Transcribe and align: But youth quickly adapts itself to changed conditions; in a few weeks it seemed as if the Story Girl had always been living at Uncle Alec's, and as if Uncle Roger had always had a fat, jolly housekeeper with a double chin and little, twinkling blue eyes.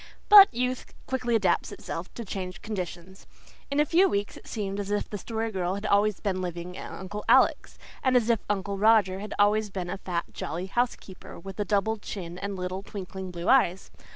But 0.29 0.51
youth 0.51 0.95
quickly 1.05 1.35
adapts 1.35 1.71
itself 1.71 2.11
to 2.15 2.25
changed 2.25 2.63
conditions; 2.63 3.27
in 3.69 3.79
a 3.79 3.85
few 3.85 4.09
weeks 4.09 4.35
it 4.35 4.47
seemed 4.47 4.79
as 4.79 4.89
if 4.89 5.07
the 5.07 5.19
Story 5.19 5.51
Girl 5.51 5.75
had 5.75 5.85
always 5.85 6.19
been 6.19 6.41
living 6.41 6.75
at 6.75 6.91
Uncle 6.91 7.23
Alec's, 7.29 7.77
and 8.01 8.17
as 8.17 8.27
if 8.27 8.39
Uncle 8.49 8.79
Roger 8.79 9.19
had 9.19 9.35
always 9.37 9.69
had 9.75 9.89
a 9.89 9.99
fat, 9.99 10.25
jolly 10.33 10.65
housekeeper 10.65 11.37
with 11.39 11.59
a 11.59 11.65
double 11.65 11.97
chin 11.97 12.39
and 12.39 12.55
little, 12.55 12.81
twinkling 12.81 13.29
blue 13.29 13.47
eyes. 13.47 13.91